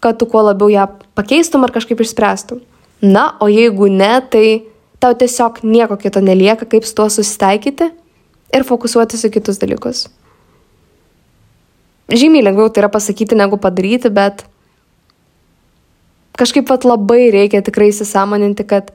[0.04, 0.86] kad tu kuo labiau ją
[1.18, 2.62] pakeistum ar kažkaip išspręstum.
[3.02, 4.48] Na, o jeigu ne, tai
[5.06, 7.92] tau tiesiog nieko kito nelieka, kaip su tuo susitaikyti
[8.56, 10.06] ir fokusuotis į kitus dalykus.
[12.12, 14.44] Žymiai lengviau tai yra pasakyti negu padaryti, bet
[16.38, 18.94] kažkaip pat labai reikia tikrai įsisamoninti, kad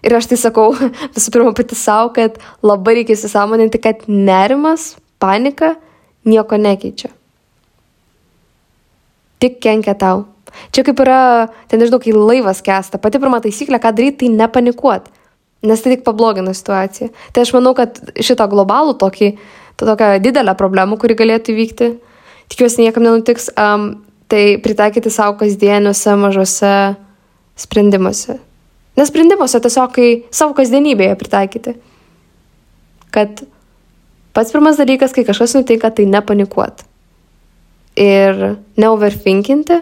[0.00, 0.72] Ir aš tai sakau
[1.14, 5.74] visų pirma pati savo, kad labai reikia įsisamoninti, kad nerimas, panika
[6.28, 7.12] nieko nekeičia.
[9.40, 10.26] Tik kenkia tau.
[10.74, 11.20] Čia kaip yra,
[11.70, 12.98] ten nežinau, kai laivas kesta.
[13.00, 15.08] Pati pirma taisyklė, ką daryti, tai nepanikuot.
[15.62, 17.10] Nes tai tik pablogina situaciją.
[17.34, 19.34] Tai aš manau, kad šitą globalų tokį,
[19.80, 21.90] tokią didelę problemą, kuri galėtų įvykti,
[22.52, 23.90] tikiuosi niekam nenutiks, um,
[24.30, 26.72] tai pritaikyti savo kasdieniuose mažose
[27.60, 28.38] sprendimuose.
[28.96, 31.76] Nes sprendimuose tiesiog kai savo kasdienybėje pritaikyti.
[33.14, 33.44] Kad
[34.36, 36.84] pats pirmas dalykas, kai kažkas nutinka, tai nepanikuot.
[38.00, 38.42] Ir
[38.80, 39.80] neoverfinkinti,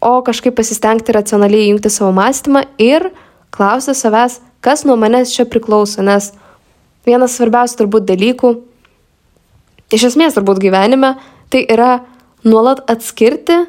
[0.00, 3.10] o kažkaip pasistengti racionaliai įjungti savo mąstymą ir
[3.54, 6.04] klausti savęs, kas nuo manęs čia priklauso.
[6.04, 6.32] Nes
[7.06, 8.52] vienas svarbiausių turbūt dalykų,
[9.94, 11.14] iš esmės turbūt gyvenime,
[11.50, 12.04] tai yra
[12.46, 13.64] nuolat atskirti,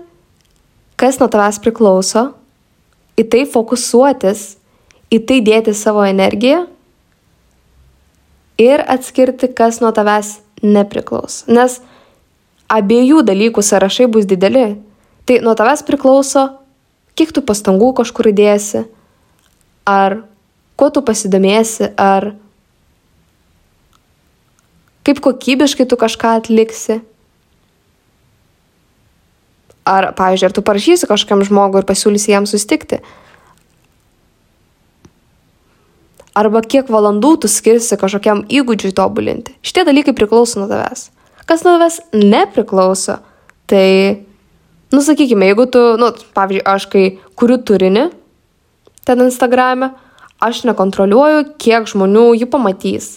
[0.97, 2.31] kas nuo tavęs priklauso,
[3.17, 4.57] į tai fokusuotis,
[5.13, 6.65] į tai dėti savo energiją
[8.61, 11.45] ir atskirti, kas nuo tavęs nepriklauso.
[11.53, 11.79] Nes
[12.67, 14.75] abiejų dalykų sąrašai bus dideli.
[15.27, 16.47] Tai nuo tavęs priklauso,
[17.17, 18.85] kiek tu pastangų kažkur įdėsi,
[19.87, 20.21] ar
[20.77, 22.31] kuo tu pasidomėsi, ar
[25.07, 26.99] kaip kokybiškai tu kažką atliksi.
[29.87, 32.99] Ar, pavyzdžiui, ar tu parašysi kažkam žmogui ir pasiūlysi jam sustikti.
[36.37, 39.55] Arba kiek valandų tu skirsi kažkokiam įgūdžiui tobulinti.
[39.65, 41.07] Šitie dalykai priklauso nuo tavęs.
[41.47, 43.21] Kas nuo tavęs nepriklauso,
[43.71, 44.27] tai,
[44.91, 47.05] nu sakykime, jeigu tu, nu, pavyzdžiui, aš kai
[47.39, 48.09] kuriu turinį
[49.07, 49.93] ten Instagram'e,
[50.43, 53.15] aš nekontroliuoju, kiek žmonių jį pamatys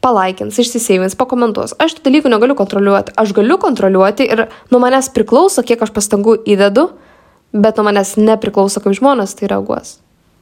[0.00, 1.74] palaikins, išsiseivins, pakomentuos.
[1.80, 3.12] Aš tų dalykų negaliu kontroliuoti.
[3.20, 6.88] Aš galiu kontroliuoti ir nuo manęs priklauso, kiek aš pastangų įdedu,
[7.52, 9.98] bet nuo manęs nepriklauso, kaip žmonės tai reaguos.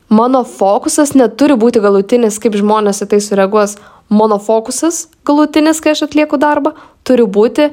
[0.09, 3.76] Mano fokusas neturi būti galutinis, kaip žmonės į tai sureaguos.
[4.09, 6.72] Mano fokusas galutinis, kai aš atlieku darbą,
[7.04, 7.68] turi būti,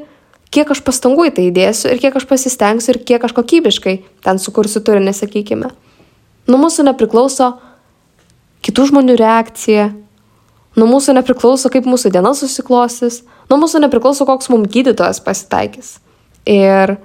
[0.52, 4.42] kiek aš pastangų į tai įdėsiu ir kiek aš pasistengsiu ir kiek aš kokybiškai ten
[4.42, 5.72] sukursiu turinį, sakykime.
[6.52, 7.54] Nuo mūsų nepriklauso
[8.66, 9.92] kitų žmonių reakcija,
[10.76, 15.98] Nuo mūsų nepriklauso, kaip mūsų diena susiklostys, nuo mūsų nepriklauso, koks mums gydytojas pasitaikys.
[16.52, 16.98] Ir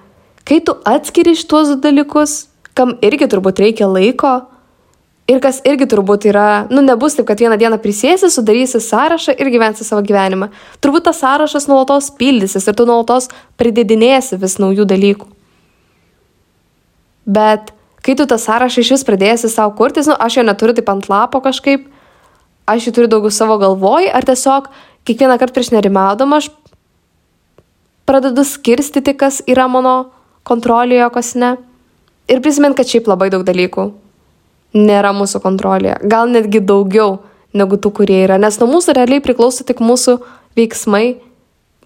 [0.46, 4.40] kai tu atskiri šitos dalykus, kam irgi turbūt reikia laiko,
[5.30, 9.52] ir kas irgi turbūt yra, nu nebus taip, kad vieną dieną prisėsi, sudarysi sąrašą ir
[9.54, 10.50] gyvensi savo gyvenimą.
[10.82, 15.30] Turbūt tas sąrašas nuolatos pildysis ir tu nuolatos pridėdinėsi vis naujų dalykų.
[17.30, 17.70] Bet
[18.04, 21.08] kai tu tą sąrašą iš vis pradėsi savo kurtis, nu aš jo neturiu taip ant
[21.10, 21.86] lapo kažkaip,
[22.70, 24.70] aš jį turiu daugiau savo galvoj, ar tiesiog
[25.08, 26.50] kiekvieną kartą prieš nerimaudama aš
[28.10, 30.10] pradedu skirstyti, kas yra mano
[30.48, 31.54] kontrolėje, kas ne.
[32.30, 33.90] Ir prisimint, kad šiaip labai daug dalykų
[34.74, 35.98] nėra mūsų kontrolėje.
[36.10, 37.20] Gal netgi daugiau
[37.54, 38.38] negu tų, kurie yra.
[38.38, 40.18] Nes nuo mūsų realiai priklauso tik mūsų
[40.58, 41.18] veiksmai,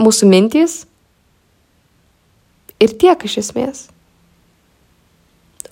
[0.00, 0.82] mūsų mintys.
[2.80, 3.86] Ir tiek iš esmės.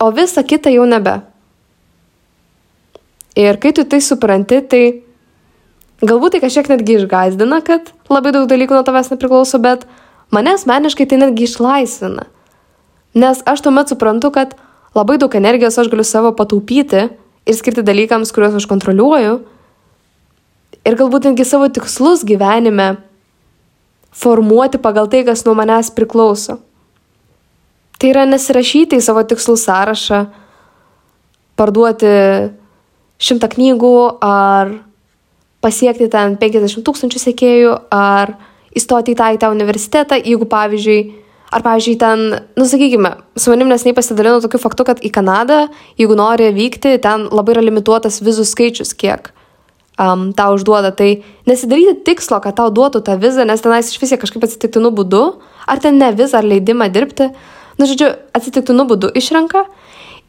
[0.02, 1.20] O visa kita jau nebe.
[3.38, 4.82] Ir kai tu tai supranti, tai
[6.02, 9.86] galbūt tai kažkiek netgi išgazdina, kad labai daug dalykų nuo tavęs nepriklauso, bet
[10.34, 12.26] mane asmeniškai tai netgi išlaisvina.
[13.14, 14.56] Nes aš tuomet suprantu, kad
[14.96, 17.06] labai daug energijos aš galiu savo pataupyti
[17.46, 19.38] ir skirti dalykams, kuriuos aš kontroliuoju.
[20.82, 22.96] Ir galbūt netgi savo tikslus gyvenime
[24.10, 26.58] formuoti pagal tai, kas nuo manęs priklauso.
[28.02, 30.24] Tai yra nesirašyti į savo tikslų sąrašą,
[31.54, 32.14] parduoti
[33.22, 34.72] šimtą knygų, ar
[35.62, 38.34] pasiekti ten 50 tūkstančių sekėjų, ar
[38.74, 40.98] įstoti į tą, į tą universitetą, jeigu pavyzdžiui,
[41.54, 42.24] ar pavyzdžiui ten,
[42.58, 45.60] nu sakykime, su manim nesnei pasidalino tokiu faktu, kad į Kanadą,
[46.00, 49.30] jeigu nori vykti, ten labai yra limituotas vizų skaičius, kiek
[50.00, 50.90] um, tau užduoda.
[50.96, 51.12] Tai
[51.46, 55.24] nesidaryti tikslo, kad tau duotų tą vizą, nes tenais iš vis kažkaip atsitiktinų būdų,
[55.70, 57.30] ar ten ne vizą, ar leidimą dirbti,
[57.78, 59.66] nu žodžiu, atsitiktinų būdų išrenka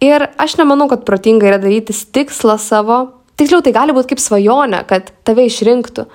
[0.04, 3.00] Ir aš nemanau, kad protinga yra daryti tikslą savo.
[3.40, 6.06] Tiksliau, tai gali būti kaip svajonė, kad tave išrinktų.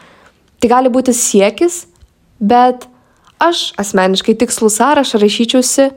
[0.60, 1.86] Tai gali būti siekis,
[2.36, 2.84] bet
[3.40, 5.88] aš asmeniškai tikslų sąrašą rašyčiausi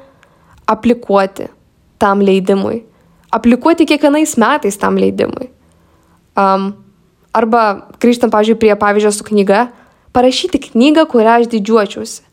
[0.72, 1.50] aplikuoti
[2.02, 2.86] tam leidimui.
[3.36, 5.50] Aplikuoti kiekvienais metais tam leidimui.
[6.40, 6.72] Um,
[7.36, 9.66] arba grįžtant, pavyzdžiui, prie pavyzdžio su knyga,
[10.16, 12.24] parašyti knygą, kurią aš didžiuočiausi.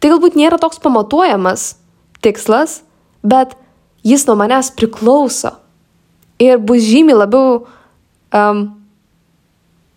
[0.00, 1.76] Tai galbūt nėra toks pamatuojamas
[2.24, 2.80] tikslas,
[3.22, 3.56] bet
[4.06, 5.56] jis nuo manęs priklauso.
[6.40, 7.64] Ir bus žymiai labiau
[8.32, 8.62] um,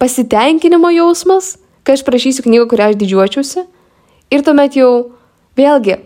[0.01, 1.55] pasitenkinimo jausmas,
[1.87, 3.63] kai aš prašysiu knygą, kurią aš didžiuočiausi.
[4.33, 4.91] Ir tuomet jau
[5.59, 5.99] vėlgi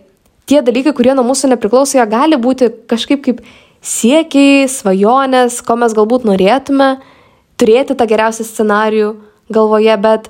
[0.48, 3.42] tie dalykai, kurie nuo mūsų nepriklauso, jie gali būti kažkaip kaip
[3.84, 6.98] siekiai, svajonės, ko mes galbūt norėtume,
[7.60, 9.12] turėti tą geriausią scenarijų
[9.54, 10.30] galvoje, bet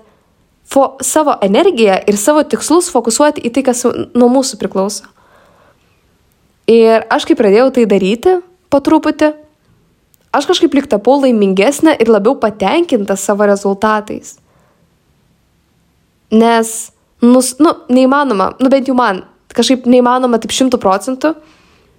[0.67, 5.07] fo, savo energiją ir savo tikslus fokusuoti į tai, kas nuo mūsų priklauso.
[6.67, 9.31] Ir aš kai pradėjau tai daryti po truputį,
[10.35, 14.35] aš kažkaip lik tapau laimingesnė ir labiau patenkinta savo rezultatais.
[16.27, 16.73] Nes,
[17.23, 19.23] nus, nu, neįmanoma, nu bent jau man,
[19.55, 21.37] kažkaip neįmanoma taip šimtų procentų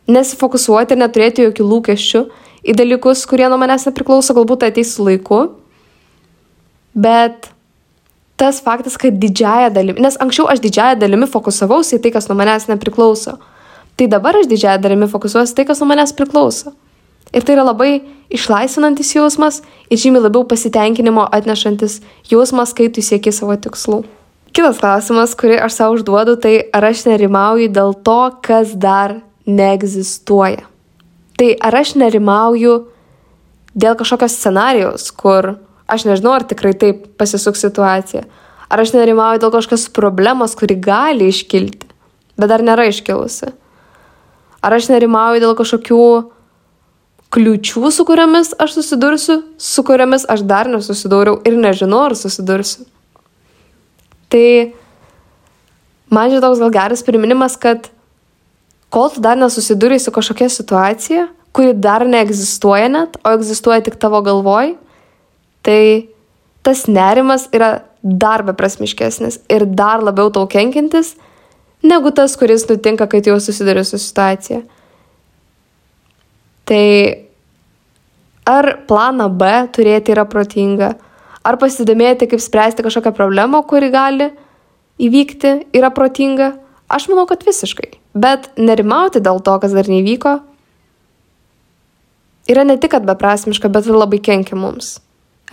[0.08, 2.22] nesifokusuoti ir neturėti jokių lūkesčių
[2.68, 5.40] į dalykus, kurie nuo manęs nepriklauso, galbūt tai ateis su laiku.
[6.96, 7.50] Bet
[8.40, 12.36] tas faktas, kad didžiaja dalimi, nes anksčiau aš didžiaja dalimi fokusavausi į tai, kas nuo
[12.38, 13.36] manęs nepriklauso.
[13.98, 16.70] Tai dabar aš didžiaja dalimi fokusuosi tai, kas nuo manęs priklauso.
[17.34, 17.98] Ir tai yra labai
[18.32, 19.58] išlaisvinantis jausmas
[19.90, 21.98] ir žymiai labiau pasitenkinimo atnešantis
[22.30, 24.04] jausmas, kai tu sieki savo tikslų.
[24.54, 29.18] Kitas klausimas, kurį aš savo užduodu, tai ar aš nerimauju dėl to, kas dar
[29.50, 30.64] neegzistuoja.
[31.38, 32.78] Tai ar aš nerimauju
[33.78, 35.56] dėl kažkokios scenarijos, kur
[35.90, 38.24] aš nežinau, ar tikrai taip pasisuks situacija.
[38.68, 41.88] Ar aš nerimauju dėl kažkokios problemos, kuri gali iškilti,
[42.38, 43.52] bet dar nėra iškilusi.
[44.64, 46.02] Ar aš nerimauju dėl kažkokių
[47.34, 52.86] kliučių, su kuriamis aš susidursiu, su kuriamis aš dar nesusidūriau ir nežinau, ar susidursiu.
[54.32, 54.72] Tai
[56.12, 57.90] man čia toks gal geras priminimas, kad
[58.92, 64.20] kol tu dar nesusidūrei su kažkokia situacija, kuri dar neegzistuoja net, o egzistuoja tik tavo
[64.24, 64.74] galvoj,
[65.66, 66.08] tai
[66.64, 71.16] tas nerimas yra dar beprasmiškesnis ir dar labiau tau kenkintis,
[71.82, 74.62] negu tas, kuris nutinka, kai jau susiduri su situacija.
[76.68, 76.84] Tai
[78.48, 80.94] ar planą B turėti yra protinga,
[81.44, 84.30] ar pasidomėti, kaip spręsti kažkokią problemą, kuri gali
[84.98, 86.52] įvykti, yra protinga,
[86.90, 87.92] aš manau, kad visiškai.
[88.18, 90.38] Bet nerimauti dėl to, kas dar nevyko,
[92.48, 94.98] yra ne tik beprasmiška, bet ir labai kenkia mums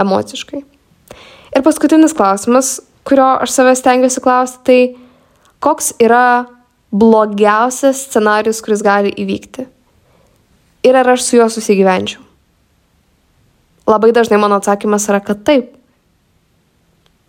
[0.01, 0.63] emociškai.
[1.55, 5.04] Ir paskutinis klausimas, kurio aš savęs stengiuosi klausti, tai
[5.65, 6.45] koks yra
[6.93, 9.65] blogiausias scenarius, kuris gali įvykti?
[10.85, 12.21] Ir ar aš su juo susigyvenčiau?
[13.89, 15.73] Labai dažnai mano atsakymas yra, kad taip.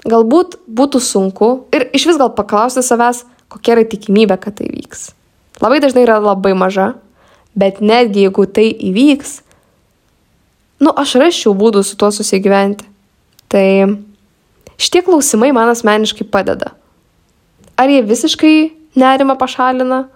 [0.07, 5.11] Galbūt būtų sunku ir iš vis gal paklausti savęs, kokia yra tikimybė, kad tai vyks.
[5.65, 6.93] Labai dažnai yra labai maža,
[7.57, 9.39] bet netgi jeigu tai įvyks,
[10.85, 12.85] nu, aš raščiau būdų su tuo susigyventi.
[13.49, 13.67] Tai
[14.77, 16.76] šitie klausimai man asmeniškai padeda.
[17.77, 18.57] Ar jie visiškai
[18.97, 20.07] nerimą pašalina,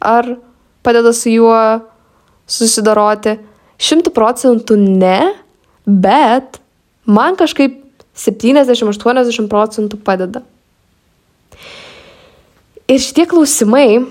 [0.00, 0.34] ar
[0.82, 1.58] padeda su juo
[2.50, 3.36] susidoroti?
[3.78, 5.20] Šimtų procentų ne,
[5.86, 6.58] bet
[7.06, 7.80] man kažkaip
[8.16, 10.42] 70-80 procentų padeda.
[12.84, 14.04] Ir šitie klausimai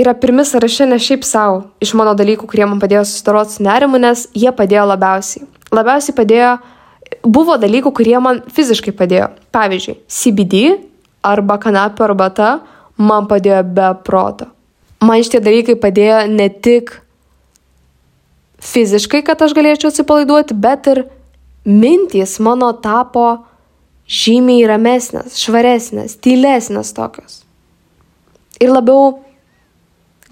[0.00, 4.00] yra pirmi sąraše ne šiaip savo iš mano dalykų, kurie man padėjo susidoroti su nerimu,
[4.02, 5.46] nes jie padėjo labiausiai.
[5.74, 6.54] Labiausiai padėjo,
[7.26, 9.28] buvo dalykų, kurie man fiziškai padėjo.
[9.54, 10.64] Pavyzdžiui, CBD
[11.24, 12.58] arba kanapio arbata
[13.00, 14.50] man padėjo be proto.
[15.04, 16.92] Man šitie dalykai padėjo ne tik
[18.64, 21.02] fiziškai, kad aš galėčiau atsipalaiduoti, bet ir
[21.68, 23.44] mintys mano tapo
[24.08, 27.42] žymiai ramesnės, švaresnės, tylesnės tokios.
[28.62, 29.18] Ir labiau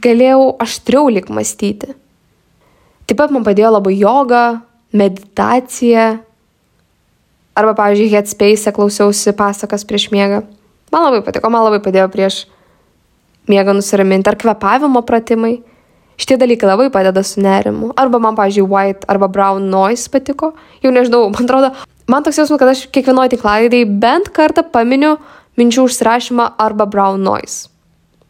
[0.02, 1.94] galėjau aštriau lik mąstyti.
[3.08, 4.44] Taip pat man padėjo labai joga,
[4.94, 6.22] meditacija.
[7.52, 10.44] Arba, pavyzdžiui, Headspace klausiausi pasakas prieš miegą.
[10.92, 12.42] Man labai patiko, man labai padėjo prieš
[13.50, 14.30] miegą nusiraminti.
[14.30, 15.56] Ar kvepavimo pratimai.
[16.20, 17.94] Šitie dalykai labai padeda su nerimu.
[17.98, 20.52] Arba man, pavyzdžiui, white arba brown noise patiko.
[20.84, 21.72] Jau nežinau, man atrodo,
[22.10, 25.16] man toks jausmas, kad aš kiekvienoje tinklalaidai bent kartą paminiu
[25.58, 27.66] minčių užsirašymą arba brown noise.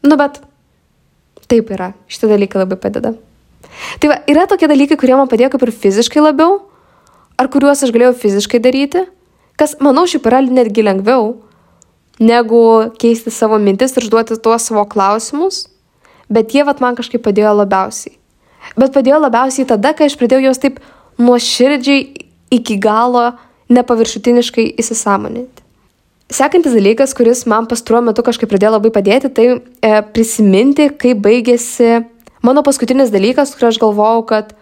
[0.03, 0.40] Nu, bet
[1.53, 3.11] Taip yra, šitie dalykai labai padeda.
[4.01, 6.62] Tai va, yra tokie dalykai, kurie man padėjo kaip ir fiziškai labiau,
[7.37, 9.03] ar kuriuos aš galėjau fiziškai daryti,
[9.61, 11.35] kas, manau, šiaip yra netgi lengviau,
[12.23, 12.63] negu
[13.03, 15.67] keisti savo mintis ir užduoti tuos savo klausimus,
[16.33, 18.15] bet jie vat man kažkaip padėjo labiausiai.
[18.79, 20.79] Bet padėjo labiausiai tada, kai aš pradėjau juos taip
[21.20, 22.05] nuoširdžiai
[22.55, 23.33] iki galo
[23.73, 25.62] nepaviršutiniškai įsisamoninti.
[26.33, 31.99] Sekantis dalykas, kuris man pastaruoju metu kažkaip pradėjo labai padėti, tai e, prisiminti, kaip baigėsi
[32.47, 34.55] mano paskutinis dalykas, kur aš galvojau, kad,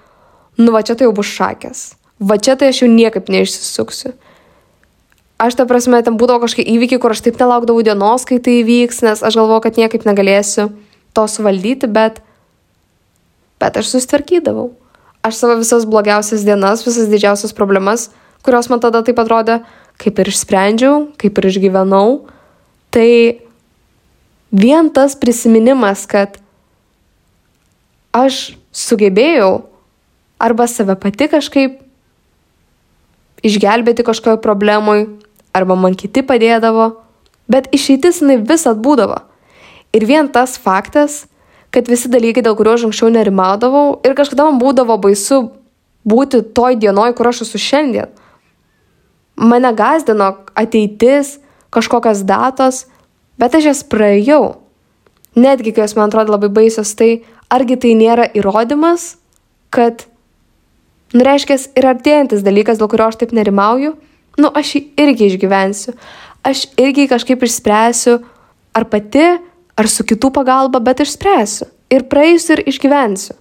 [0.59, 1.85] nu va čia tai jau bus šakės.
[2.19, 4.17] Va čia tai aš jau niekaip neišsisuksiu.
[5.41, 9.01] Aš ta prasme, ten būdavo kažkokie įvykiai, kur aš taip nelaukdavau dienos, kai tai įvyks,
[9.07, 10.67] nes aš galvojau, kad niekaip negalėsiu
[11.17, 12.21] to suvaldyti, bet,
[13.57, 14.69] bet aš susitvarkydavau.
[15.25, 18.11] Aš savo visas blogiausias dienas, visas didžiausias problemas,
[18.45, 19.63] kurios man tada taip atrodė,
[20.01, 22.07] kaip ir išsprendžiau, kaip ir išgyvenau,
[22.93, 23.41] tai
[24.53, 26.37] vien tas prisiminimas, kad
[28.13, 29.63] aš sugebėjau
[30.41, 31.81] arba save pati kažkaip
[33.47, 35.07] išgelbėti kažkojo problemui,
[35.57, 36.93] arba man kiti padėdavo,
[37.51, 39.19] bet išeitis jinai visat būdavo.
[39.97, 41.25] Ir vien tas faktas,
[41.75, 45.49] kad visi dalykai, dėl kurių aš anksčiau nerimaudavau ir kažkada man būdavo baisu
[46.07, 48.11] būti toj dienoj, kur aš esu šiandien.
[49.41, 51.39] Mane gazdino ateitis,
[51.75, 52.85] kažkokios datos,
[53.41, 54.59] bet aš jas praėjau.
[55.39, 59.15] Netgi, kai jos man atrodo labai baisios, tai argi tai nėra įrodymas,
[59.71, 60.05] kad,
[61.15, 63.95] nu, reiškia, ir artėjantis dalykas, dėl kurio aš taip nerimauju,
[64.39, 65.95] nu, aš jį irgi išgyvensiu.
[66.47, 68.21] Aš irgi kažkaip išspręsiu,
[68.77, 69.27] ar pati,
[69.77, 71.69] ar su kitų pagalba, bet išspręsiu.
[71.91, 73.35] Ir praeisiu ir išgyvensiu.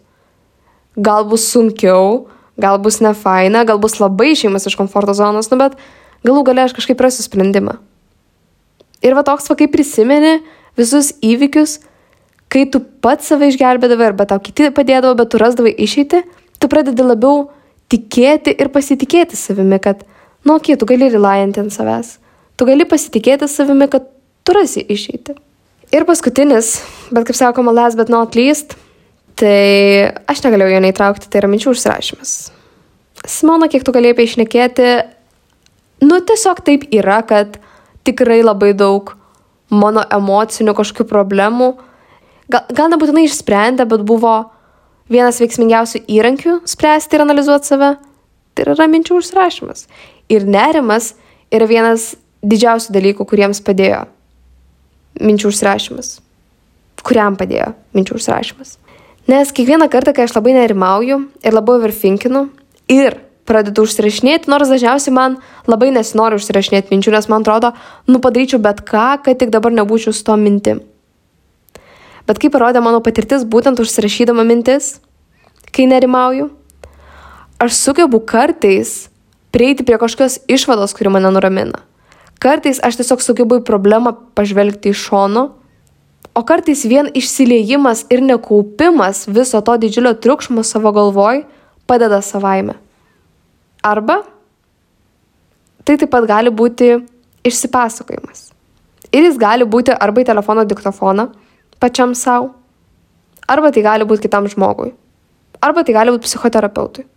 [0.99, 2.27] Gal bus sunkiau,
[2.59, 5.77] gal bus ne faina, gal bus labai išėjimas iš komforto zonos, nu bet
[6.25, 7.77] galų gale aš kažkaip rasiu sprendimą.
[9.05, 10.39] Ir va toks va kaip prisimeni
[10.79, 11.77] visus įvykius,
[12.51, 16.23] kai tu pats save išgelbėdavai arba tau kiti padėdavo, bet tu rasdavai išeiti,
[16.59, 17.47] tu pradedi labiau
[17.89, 20.03] tikėti ir pasitikėti savimi, kad,
[20.49, 22.15] nu, okei, tu gali relianti ant savęs.
[22.57, 24.07] Tu gali pasitikėti savimi, kad
[24.43, 25.35] tu rasi išeiti.
[25.93, 26.79] Ir paskutinis,
[27.13, 28.73] bet kaip sakoma, last but not least,
[29.37, 32.33] tai aš negalėjau jo neįtraukti, tai yra minčių užsirašymas.
[33.29, 34.89] Simona, kiek tu galėjai apie išnekėti,
[36.09, 37.59] nu tiesiog taip yra, kad
[38.07, 39.13] tikrai labai daug
[39.69, 41.71] mano emocinių kažkokių problemų,
[42.49, 44.35] gal, gal nebūtinai išsprendė, bet buvo
[45.13, 47.91] vienas veiksmingiausių įrankių spręsti ir analizuoti save,
[48.55, 49.87] tai yra minčių užsirašymas.
[50.29, 51.13] Ir nerimas
[51.53, 52.13] yra vienas
[52.45, 54.05] didžiausių dalykų, kuriems padėjo
[55.19, 56.19] minčių užsirašymas.
[57.05, 58.77] Kuriam padėjo minčių užsirašymas.
[59.29, 62.47] Nes kiekvieną kartą, kai aš labai nerimauju ir labai overfinkinu
[62.89, 63.19] ir
[63.49, 65.39] pradedu užsirašinėti, nors dažniausiai man
[65.69, 67.73] labai nesinori užsirašinėti minčių, nes man atrodo,
[68.09, 70.83] nu padaryčiau bet ką, kad tik dabar nebūčiau su to mintim.
[72.29, 74.99] Bet kaip parodė mano patirtis, būtent užsirašydama mintis,
[75.73, 76.49] kai nerimauju,
[77.59, 79.09] aš sugebu kartais
[79.51, 81.83] prieiti prie kažkokios išvados, kuri mane nuramina.
[82.39, 85.49] Kartais aš tiesiog sugebu į problemą pažvelgti iš šono,
[86.33, 91.43] o kartais vien išsiliejimas ir nekaupimas viso to didžiulio triukšmo savo galvoj
[91.89, 92.77] padeda savaime.
[93.83, 94.21] Arba
[95.83, 96.93] tai taip pat gali būti
[97.43, 98.49] išsipasakojimas.
[99.11, 101.29] Ir jis gali būti arba į telefono diktofoną
[101.81, 102.53] pačiam savo,
[103.49, 104.91] arba tai gali būti kitam žmogui,
[105.63, 107.07] arba tai gali būti psichoterapeutui,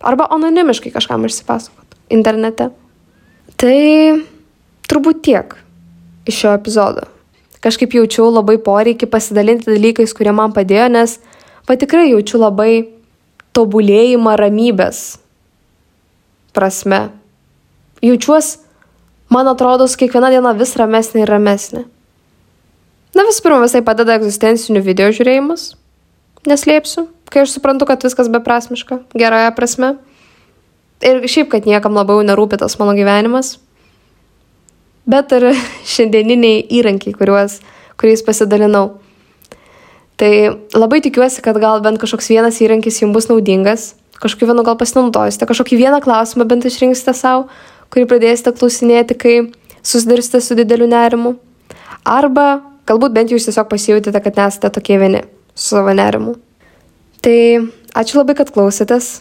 [0.00, 2.70] arba anonimiškai kažkam išsipasakoti internete.
[3.58, 3.78] Tai
[4.88, 5.52] Turbūt tiek
[6.28, 7.04] iš šio epizodo.
[7.60, 11.18] Kažkaip jaučiau labai poreikį pasidalinti dalykais, kurie man padėjo, nes
[11.68, 12.88] patikrai jaučiu labai
[13.56, 15.18] tobulėjimą ramybės
[16.56, 17.08] prasme.
[18.00, 18.62] Jaučiuosi,
[19.34, 21.84] man atrodo, kiekviena diena vis ramesnė ir ramesnė.
[23.18, 25.72] Na visų pirma, visai padeda egzistencinių video žiūrėjimas,
[26.48, 29.94] neslėpsiu, kai aš suprantu, kad viskas beprasmiška, gerąją prasme.
[31.04, 33.58] Ir šiaip, kad niekam labiau nerūpi tas mano gyvenimas
[35.08, 35.50] bet ir
[35.94, 37.58] šiandieniniai įrankiai, kuriuos,
[38.00, 38.98] kuriais pasidalinau.
[40.18, 40.32] Tai
[40.74, 45.46] labai tikiuosi, kad gal bent kažkoks vienas įrankis jums bus naudingas, kažkokiu vienu gal pasinaudosite,
[45.46, 47.46] kažkokį vieną klausimą bent išrinksite savo,
[47.94, 49.36] kurį pradėsite klausinėti, kai
[49.78, 51.36] susidursite su dideliu nerimu.
[52.02, 52.48] Arba
[52.90, 55.22] galbūt bent jūs tiesiog pasijutėte, kad nesate tokie vieni
[55.54, 56.34] su savo nerimu.
[57.24, 57.38] Tai
[57.98, 59.18] ačiū labai, kad klausėtės.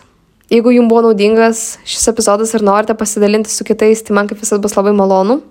[0.52, 4.62] Jeigu jums buvo naudingas šis epizodas ir norite pasidalinti su kitais, tai man kaip visada
[4.64, 5.42] bus labai malonu.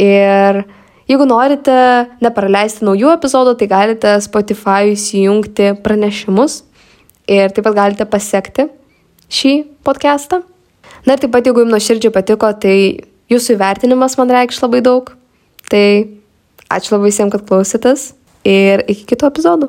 [0.00, 0.62] Ir
[1.10, 1.74] jeigu norite
[2.24, 6.62] nepraleisti naujų epizodų, tai galite Spotify įsijungti pranešimus
[7.28, 8.70] ir taip pat galite pasiekti
[9.28, 9.54] šį
[9.84, 10.40] podcastą.
[11.04, 12.76] Na ir taip pat, jeigu jums nuoširdžiai patiko, tai
[13.28, 15.12] jūsų įvertinimas man reikš labai daug.
[15.68, 15.84] Tai
[16.72, 18.12] ačiū labai visiems, kad klausėtės
[18.48, 19.68] ir iki kitų epizodų.